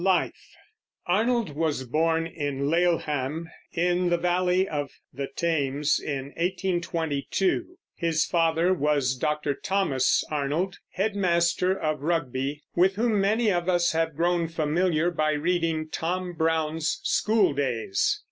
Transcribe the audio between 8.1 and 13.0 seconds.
father was Dr. Thomas Arnold, head master of Rugby, with